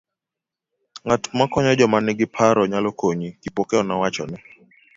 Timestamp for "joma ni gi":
1.79-2.27